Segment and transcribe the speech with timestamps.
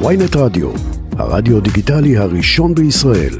[0.00, 0.70] ויינט רדיו,
[1.18, 3.34] הרדיו דיגיטלי הראשון בישראל.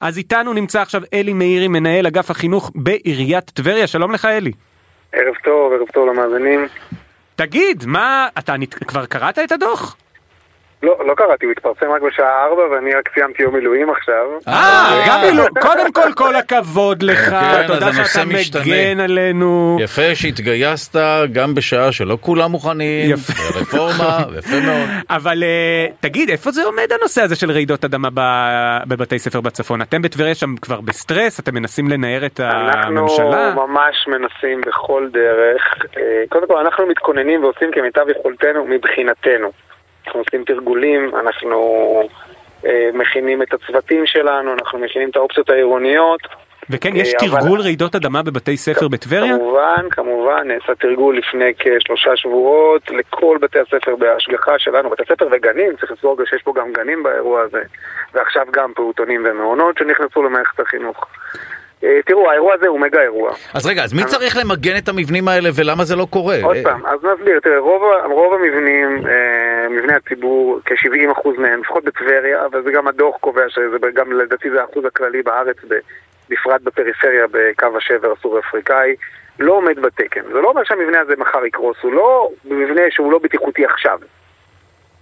[0.00, 3.86] אז איתנו נמצא עכשיו אלי מאירי, מנהל אגף החינוך בעיריית טבריה.
[3.86, 4.52] שלום לך אלי.
[5.12, 6.66] ערב טוב, ערב טוב למאזינים.
[7.36, 8.54] תגיד, מה, אתה
[8.86, 9.96] כבר קראת את הדוח?
[10.82, 14.24] לא, לא קראתי, הוא התפרסם רק בשעה 4 ואני רק סיימתי יום מילואים עכשיו.
[14.48, 18.22] אה, גם אילו, קודם כל כל הכבוד לך, כן, תודה שאתה.
[18.66, 19.78] מגן עלינו.
[19.80, 21.00] יפה שהתגייסת
[21.32, 23.58] גם בשעה שלא כולם מוכנים, יפה.
[23.60, 24.88] רפורמה, יפה מאוד.
[25.10, 29.82] אבל אה, תגיד, איפה זה עומד הנושא הזה של רעידות אדמה ב- בבתי ספר בצפון?
[29.82, 33.54] אתם בטבריה שם כבר בסטרס, אתם מנסים לנער את אנחנו הממשלה?
[33.54, 35.62] ממש מנסים בכל דרך.
[35.96, 39.50] אה, קודם כל, אנחנו מתכוננים ועושים כמיטב יכולתנו מבחינתנו.
[40.06, 42.02] אנחנו עושים תרגולים, אנחנו
[42.66, 46.20] אה, מכינים את הצוותים שלנו, אנחנו מכינים את האופציות העירוניות.
[46.70, 49.36] וכן, יש אה, אבל- תרגול רעידות אדמה בבתי ספר בטבריה?
[49.36, 55.76] כמובן, כמובן, נעשה תרגול לפני כשלושה שבועות לכל בתי הספר בהשגחה שלנו, בתי ספר וגנים,
[55.76, 57.62] צריך לזכור שיש פה גם גנים באירוע הזה,
[58.14, 61.06] ועכשיו גם פעוטונים ומעונות שנכנסו למערכת החינוך.
[61.84, 63.32] אה, תראו, האירוע הזה הוא מגה אירוע.
[63.54, 66.36] אז רגע, אז מי צריך למגן את המבנים האלה ולמה זה לא קורה?
[66.42, 71.84] עוד אה, פעם, אז נסביר, תראה, רוב, רוב המבנים, אה, מבני הציבור, כ-70% מהם, לפחות
[71.84, 75.56] בטבריה, וזה גם הדוח קובע שזה גם לדעתי זה האחוז הכללי בארץ,
[76.30, 78.94] בפרט בפריפריה, בקו השבר הסורי-אפריקאי,
[79.38, 80.22] לא עומד בתקן.
[80.32, 83.98] זה לא אומר שהמבנה הזה מחר יקרוס, הוא לא מבנה שהוא לא בטיחותי עכשיו.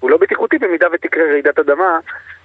[0.00, 1.98] הוא לא בטיחותי במידה ותקרה רעידת אדמה,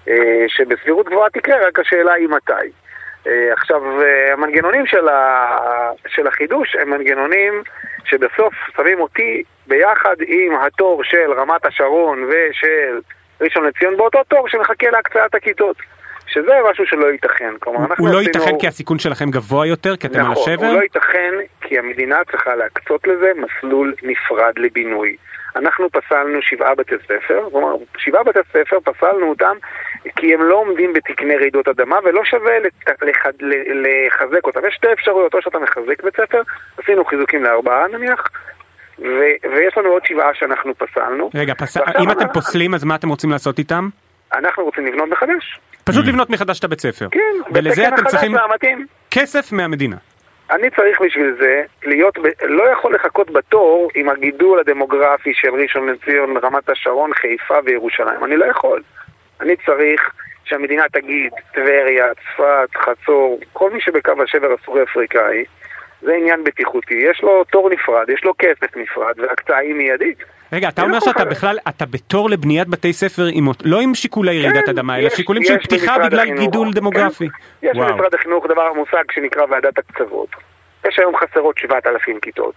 [0.08, 2.85] אה, שבסבירות גבוהה תקרה, רק השאלה היא מתי.
[3.28, 5.48] אה, עכשיו, אה, המנגנונים של, ה...
[6.08, 7.64] של החידוש הם מנגנונים
[8.06, 13.00] שבסוף שמים אותי ביחד עם התור של רמת השרון ושל
[13.42, 15.76] ראשון לציון באותו תור שמחכה להקצאת הכיתות.
[16.28, 17.54] שזה משהו שלא ייתכן.
[17.60, 20.54] כלומר, אנחנו הוא לא עשינו- ייתכן כי הסיכון שלכם גבוה יותר, כי אתם על נכון,
[20.54, 20.68] השבר?
[20.68, 25.16] הוא לא ייתכן כי המדינה צריכה להקצות לזה מסלול נפרד לבינוי.
[25.56, 29.56] אנחנו פסלנו שבעה בתי ספר, כלומר, שבעה בתי ספר פסלנו אותם
[30.16, 33.26] כי הם לא עומדים בתקני רעידות אדמה ולא שווה לת- לח-
[33.70, 34.60] לחזק אותם.
[34.68, 36.42] יש שתי אפשרויות, או שאתה מחזק בית ספר,
[36.84, 38.30] עשינו חיזוקים לארבעה נניח,
[39.00, 39.04] ו-
[39.56, 41.30] ויש לנו עוד שבעה שאנחנו פסלנו.
[41.36, 41.78] רגע, פס...
[41.78, 43.90] אם אתם פוסלים אז מה אתם רוצים לעשות איתם?
[44.34, 45.60] אנחנו רוצים לבנות מחדש.
[45.84, 47.08] פשוט לבנות מחדש את הבית ספר.
[47.12, 47.20] כן,
[47.54, 48.36] ולזה אתם צריכים.
[49.12, 49.96] כסף מהמדינה.
[50.52, 52.28] אני צריך בשביל זה להיות, ב...
[52.42, 58.24] לא יכול לחכות בתור עם הגידול הדמוגרפי של ראשון לציון, רמת השרון, חיפה וירושלים.
[58.24, 58.82] אני לא יכול.
[59.42, 60.12] אני צריך
[60.44, 65.46] שהמדינה תגיד, טבריה, צפת, חצור, כל מי שבקו השבר הסורי-אפריקאי,
[66.02, 66.94] זה עניין בטיחותי.
[66.94, 70.18] יש לו תור נפרד, יש לו כסף נפרד, והקצאה היא מיידית.
[70.54, 71.26] רגע, אתה אין אומר שאתה.
[71.26, 75.58] בכלל, אתה בתור לבניית בתי ספר עם, לא עם שיקולי רעידת אדמה, אלא שיקולים של
[75.58, 76.38] פתיחה בגלל.
[76.38, 76.80] גידול כן.
[76.80, 77.28] דמוגרפי.
[77.64, 77.78] יש.
[77.78, 80.30] במשרד החינוך דבר מושג שנקרא ועדת הקצוות.
[80.88, 82.56] יש היום חסרות 7,000 כיתות.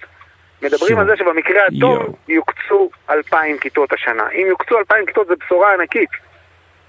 [0.62, 0.98] מדברים.
[0.98, 2.16] על זה שבמקרה הטוב.
[2.28, 4.28] יוקצו 2,000 כיתות השנה.
[4.34, 6.10] אם יוקצו 2,000 כיתות זה בשורה ענקית.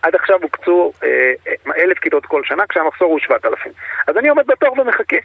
[0.01, 1.07] עד עכשיו הוקצו אה,
[1.47, 3.71] אה, 1,000 כיתות כל שנה, כשהמחסור הוא 7,000.
[4.07, 5.17] אז אני עומד בתור ומחכה.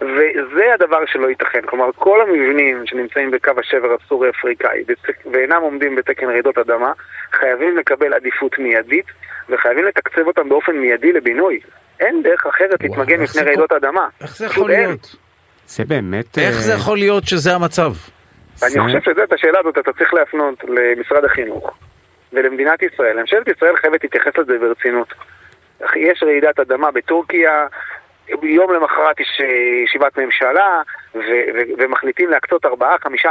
[0.00, 1.60] וזה הדבר שלא ייתכן.
[1.66, 4.84] כלומר, כל המבנים שנמצאים בקו השבר הסורי-אפריקאי
[5.32, 6.92] ואינם עומדים בתקן רעידות אדמה,
[7.32, 9.06] חייבים לקבל עדיפות מיידית,
[9.48, 11.60] וחייבים לתקצב אותם באופן מיידי לבינוי.
[12.00, 14.08] אין דרך אחרת להתמגן מפני רעידות אדמה.
[14.20, 14.70] איך זה יכול.
[14.70, 15.16] להיות?
[15.66, 16.38] זה באמת...
[16.38, 17.92] איך אה, זה יכול להיות שזה המצב?
[18.62, 21.78] אני חושב שאת השאלה הזאת אתה צריך להפנות למשרד החינוך
[22.32, 23.20] ולמדינת ישראל.
[23.20, 25.14] ממשלת ישראל חייבת להתייחס לזה ברצינות.
[25.96, 27.66] יש רעידת אדמה בטורקיה,
[28.42, 29.46] יום למחרת יש אה,
[29.84, 30.82] ישיבת ממשלה
[31.14, 31.18] ו-
[31.54, 32.68] ו- ומחליטים להקצות 4-5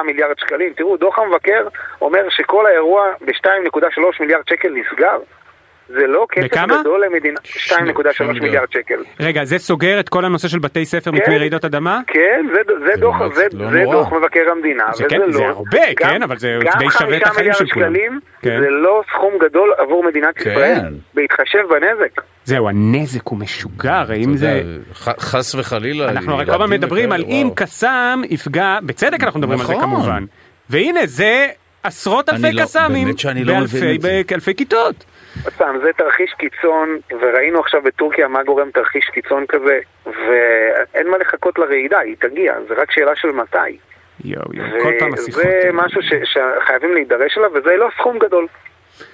[0.06, 0.74] מיליארד שקלים.
[0.74, 1.68] תראו, דוח המבקר
[2.02, 5.20] אומר שכל האירוע ב-2.3 מיליארד שקל נסגר.
[5.94, 6.80] זה לא כסף בכמה?
[6.82, 7.40] גדול למדינה.
[7.44, 8.42] 2.3 מיליארד.
[8.44, 9.04] מיליארד שקל.
[9.20, 11.18] רגע, זה סוגר את כל הנושא של בתי ספר כן.
[11.18, 12.00] מפני רעידות אדמה?
[12.08, 13.84] כן, זה, זה, זה דוח, לא- זה, לא זה.
[13.92, 14.84] דוח מבקר המדינה.
[14.94, 17.86] זה כן, לא, זה הרבה, כן, אבל זה די שווה את החיים של כולם.
[17.86, 18.60] גם 5 מיליארד שקלים כן.
[18.62, 20.50] זה לא סכום גדול עבור מדינת כן.
[20.52, 22.22] ישראל, בהתחשב בנזק.
[22.46, 24.62] זהו, הנזק הוא משוגע, הרי אם זה...
[25.20, 26.10] חס וחלילה.
[26.10, 27.50] אנחנו הרי כל הזמן מדברים על אם.
[27.56, 29.84] קסאם יפגע, בצדק אנחנו מדברים על זה נכון.
[29.86, 30.24] כמובן.
[30.70, 31.48] והנה, זה
[31.84, 33.08] עשרות אלפי לא- קסאמים,
[33.44, 33.54] לא.
[34.28, 35.06] באלפי כיתות.
[35.46, 41.18] עוד פעם, זה תרחיש קיצון, וראינו עכשיו בטורקיה מה גורם תרחיש קיצון כזה, ואין מה
[41.18, 43.78] לחכות לרעידה, היא תגיע, זה רק שאלה של מתי.
[44.26, 45.44] יואו, יואו, כל פעם השיחות.
[45.46, 48.48] וזה משהו ש- שחייבים להידרש אליו, וזה לא סכום גדול.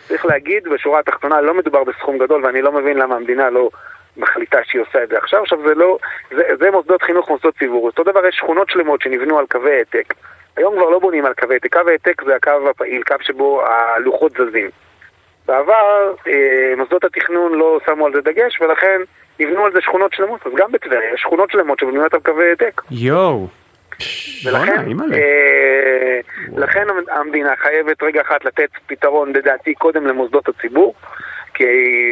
[0.08, 3.70] צריך להגיד, בשורה התחתונה לא מדובר בסכום גדול, ואני לא מבין למה המדינה לא
[4.18, 5.42] מחליטה שהיא עושה את זה עכשיו.
[5.42, 5.98] עכשיו זה לא,
[6.32, 7.86] זה, זה מוסדות חינוך, מוסדות ציבור.
[7.86, 10.14] אותו דבר יש שכונות שלמות שנבנו על קווי העתק.
[10.58, 11.74] היום כבר לא בונים על קווי העתק.
[11.74, 14.70] קו העתק זה הקו הפעיל, קו שבו הלוחות זזים.
[15.48, 19.02] בעבר אה, מוסדות התכנון לא שמו על זה דגש, ולכן
[19.40, 20.48] נבנו על זה שכונות שלמות.
[20.48, 22.82] אז גם בטבריה יש שכונות שלמות שבנויות על קווי העתק.
[22.92, 23.48] יואו.
[24.46, 24.86] ולכן.
[25.14, 26.20] אה,
[26.58, 30.94] לכן המדינה חייבת רגע אחת לתת פתרון, לדעתי, קודם למוסדות הציבור,
[31.56, 31.64] כי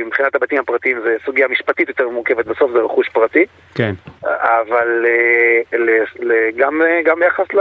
[0.05, 3.45] מבחינת הבתים הפרטיים זה סוגיה משפטית יותר מורכבת, בסוף זה רכוש פרטי.
[3.75, 3.93] כן.
[4.23, 7.59] אבל אה, ל- ל- גם, אה, גם ביחס ל,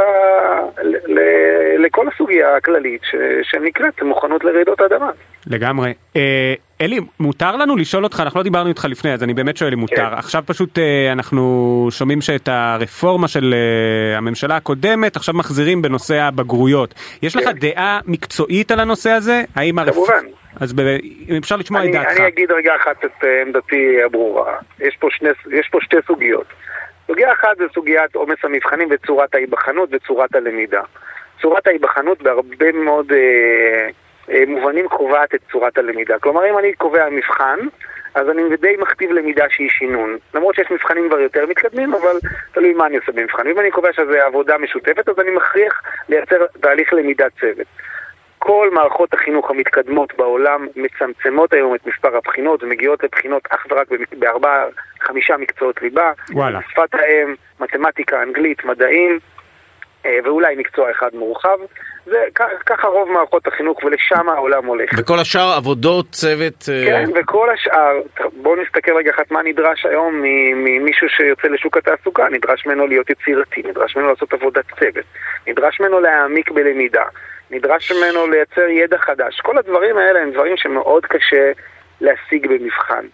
[0.83, 1.21] ל, ל,
[1.85, 5.11] לכל הסוגיה הכללית ש, שנקראת מוכנות לרעידות אדמה.
[5.47, 5.93] לגמרי.
[6.17, 9.73] אה, אלי, מותר לנו לשאול אותך, אנחנו לא דיברנו איתך לפני, אז אני באמת שואל
[9.73, 9.97] אם מותר.
[9.97, 10.03] כן.
[10.17, 10.79] עכשיו פשוט
[11.13, 11.43] אנחנו
[11.91, 13.55] שומעים שאת הרפורמה של
[14.17, 16.95] הממשלה הקודמת, עכשיו מחזירים בנושא הבגרויות.
[17.23, 17.53] יש לך כן.
[17.53, 19.43] דעה מקצועית על הנושא הזה?
[19.57, 19.95] האם הרפ...
[19.95, 20.25] כמובן.
[20.61, 20.81] אז ב...
[21.29, 22.21] אם אפשר לשמוע את דעתך.
[22.21, 24.59] אני אגיד רגע אחת את אה, עמדתי הברורה.
[24.81, 26.47] יש פה, שני, יש פה שתי סוגיות.
[27.07, 30.83] סוגיה אחת זה סוגיית עומס המבחנים וצורת ההיבחנות וצורת הלמידה.
[31.43, 33.89] צורת ההיבחנות בהרבה מאוד אה,
[34.31, 36.19] אה, מובנים קובעת את צורת הלמידה.
[36.19, 37.59] כלומר, אם אני קובע מבחן,
[38.15, 40.17] אז אני די מכתיב למידה שהיא שינון.
[40.35, 42.17] למרות שיש מבחנים כבר יותר מתקדמים, אבל
[42.53, 43.47] תלוי מה אני עושה במבחן.
[43.47, 47.67] אם אני קובע שזה עבודה משותפת, אז אני מכריח לייצר תהליך למידת צוות.
[48.45, 54.65] כל מערכות החינוך המתקדמות בעולם מצמצמות היום את מספר הבחינות ומגיעות לבחינות אך ורק בארבעה,
[55.01, 56.13] חמישה מקצועות ליבה.
[56.31, 56.61] וואלה.
[56.71, 59.19] שפת האם, מתמטיקה, אנגלית, מדעים,
[60.07, 61.59] אה, ואולי מקצוע אחד מורחב.
[62.07, 62.19] זה
[62.67, 64.91] ככה רוב מערכות החינוך ולשם העולם הולך.
[64.99, 66.69] וכל השאר עבודות צוות...
[66.73, 68.01] אה, כן, וכל השאר,
[68.33, 73.11] בואו נסתכל רגע אחת מה נדרש היום מ- ממישהו שיוצא לשוק התעסוקה, נדרש ממנו להיות
[73.11, 75.05] יצירתי, נדרש ממנו לעשות עבודת צוות,
[75.47, 77.05] נדרש ממנו להעמיק בלמידה,
[77.53, 79.41] נדרש ממנו לייצר ידע חדש.
[79.41, 81.53] כל הדברים האלה הם דברים שמאוד קשה
[82.01, 83.05] להשיג במבחן.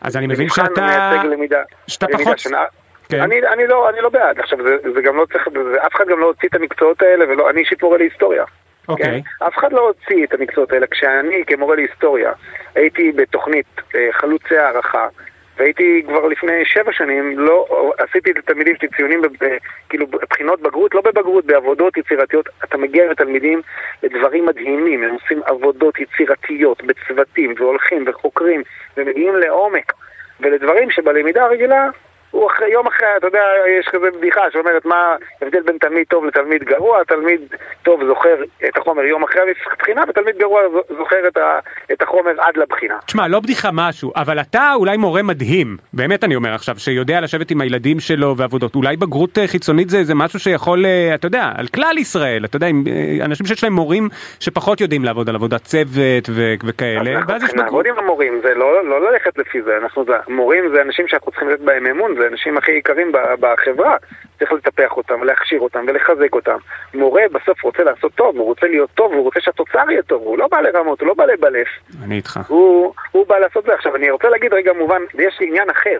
[0.00, 0.80] אז אני מבין שאתה...
[0.80, 2.64] מייצג למידה, שאתה למידה פחות- שנה.
[3.08, 3.20] כן.
[3.20, 6.08] אני, אני, לא, אני לא בעד, עכשיו זה, זה גם לא צריך, זה, אף אחד
[6.08, 8.44] גם לא הוציא את המקצועות האלה, ולא, אני אישית מורה להיסטוריה.
[8.88, 9.22] אוקיי.
[9.38, 9.46] כן?
[9.46, 10.86] אף אחד לא הוציא את המקצועות האלה.
[10.86, 12.32] כשאני כמורה להיסטוריה
[12.74, 15.08] הייתי בתוכנית אה, חלוצי הערכה,
[15.56, 17.66] והייתי כבר לפני שבע שנים, לא,
[17.98, 19.56] עשיתי לתלמידים שלי ציונים, ב,
[19.88, 22.48] כאילו בחינות בגרות, לא בבגרות, בעבודות יצירתיות.
[22.64, 23.62] אתה מגיע לתלמידים
[24.02, 28.62] לדברים מדהימים, הם עושים עבודות יצירתיות בצוותים, והולכים וחוקרים,
[28.96, 29.92] ומגיעים לעומק,
[30.40, 31.88] ולדברים שבלמידה הרגילה...
[32.34, 33.42] הוא אחרי, יום אחרי, אתה יודע,
[33.80, 37.40] יש כזה בדיחה שאומרת מה ההבדל בין תלמיד טוב לתלמיד גרוע, תלמיד
[37.82, 38.36] טוב זוכר
[38.68, 39.42] את החומר יום אחרי
[39.72, 40.60] הבחינה, ותלמיד גרוע
[40.98, 41.58] זוכר את, ה,
[41.92, 42.94] את החומר עד לבחינה.
[43.06, 47.50] תשמע, לא בדיחה משהו, אבל אתה אולי מורה מדהים, באמת אני אומר עכשיו, שיודע לשבת
[47.50, 48.74] עם הילדים שלו ועבודות.
[48.74, 52.56] אולי בגרות אה, חיצונית זה, זה משהו שיכול, אה, אתה יודע, על כלל ישראל, אתה
[52.56, 54.08] יודע, עם אה, אנשים שיש להם מורים
[54.40, 57.64] שפחות יודעים לעבוד על עבודת צוות ו- וכאלה, אז ואז יש אנחנו בגרות.
[57.64, 61.30] נעבוד עם המורים, זה לא, לא ללכת לפי זה, אנחנו, זה, מורים זה אנשים שאנחנו
[61.30, 63.96] צריכים לתת בהם אמון, זה האנשים הכי יקרים בחברה,
[64.38, 66.56] צריך לטפח אותם, להכשיר אותם ולחזק אותם.
[66.94, 70.38] מורה בסוף רוצה לעשות טוב, הוא רוצה להיות טוב, הוא רוצה שהתוצר יהיה טוב, הוא
[70.38, 71.68] לא בא לרמות, הוא לא בא לבלף,
[72.04, 72.40] אני איתך.
[72.48, 73.74] הוא, הוא בא לעשות זה.
[73.74, 75.98] עכשיו אני רוצה להגיד רגע מובן, יש לי עניין אחר,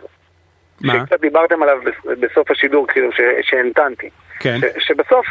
[0.81, 0.93] מה?
[0.95, 3.21] שקצת דיברתם עליו בס- בסוף השידור, כאילו, ש-
[3.51, 4.11] שהמתנתי.
[4.41, 4.57] כן.
[4.61, 5.27] ש- שבסוף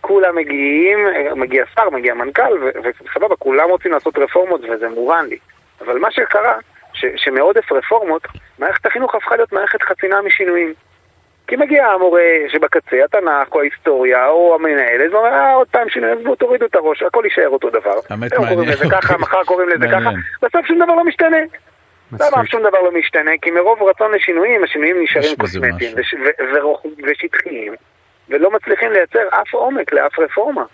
[0.00, 0.98] כולם מגיעים,
[1.36, 5.38] מגיע שר, מגיע מנכ"ל, וסבבה, כולם רוצים לעשות רפורמות וזה מובן לי.
[5.80, 6.54] אבל מה שקרה,
[7.04, 8.22] ש- שמעודף רפורמות,
[8.58, 10.74] מערכת החינוך הפכה להיות מערכת חסינה משינויים.
[11.46, 15.88] כי מגיע המורה שבקצה, התנ"ך או ההיסטוריה או המנהל, אז הוא אומר, אה, עוד פעם
[15.88, 17.94] שינוי, עזבו, תורידו את הראש, הכל יישאר אותו דבר.
[18.10, 19.18] האמת היום קוראים מעניין, לזה ככה.
[19.18, 20.22] מחר קוראים לזה ככה, מעניין.
[20.42, 21.36] בסוף שום דבר לא משתנה.
[22.20, 23.30] למה שום דבר לא משתנה?
[23.42, 25.96] כי מרוב רצון לשינויים, השינויים נשארים קוסמטיים
[27.04, 27.74] ושטחיים,
[28.28, 30.64] ולא מצליחים לייצר אף עומק לאף רפורמה.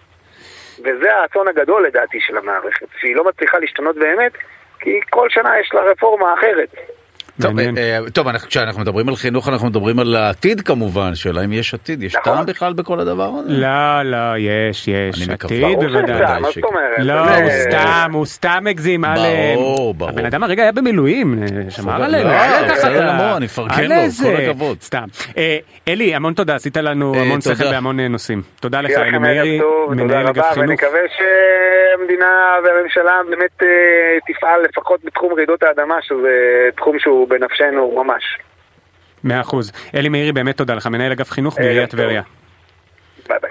[0.85, 4.33] וזה האסון הגדול לדעתי של המערכת, שהיא לא מצליחה להשתנות באמת,
[4.81, 6.75] כי כל שנה יש לה רפורמה אחרת.
[7.41, 7.59] טוב.
[7.59, 11.53] אה, אה, טוב, אנחנו- כשאנחנו מדברים על חינוך אנחנו מדברים על העתיד כמובן, שאלה אם
[11.53, 12.35] יש עתיד, יש נכון.
[12.35, 13.53] טעם בכלל בכל הדבר הזה?
[13.53, 15.57] לא, לא, יש, יש, אני מקווה.
[15.57, 16.03] עתיד ברור בוודאי.
[16.17, 16.99] שזה, מה ודאי זאת אומרת?
[16.99, 19.05] לא, הוא סתם, הוא סתם הגזים.
[19.55, 20.11] ברור, ברור.
[20.11, 22.31] הבן אדם הרגע היה במילואים, אה, שמר עלינו.
[22.91, 24.81] לא, אני אפרגן אל לו, כל הכבוד.
[24.81, 25.05] סתם.
[25.89, 27.71] אלי, המון תודה, עשית לנו המון שכל תודה.
[27.71, 28.43] בהמון נושאים.
[28.61, 30.69] תודה לך, אלי מאירי, מנהל אגף חינוך.
[30.71, 32.27] ונקווה שהמדינה
[32.65, 33.63] והממשלה באמת
[34.29, 36.29] תפעל לפחות בתחום רעידות האדמה, שזה
[36.77, 38.23] תחום שהוא בנפשנו ממש.
[39.25, 39.73] מאה אחוז.
[39.95, 42.23] אלי מאירי, באמת תודה לך, מנהל אגף חינוך בעיריית טבריה.
[43.29, 43.51] ביי ביי.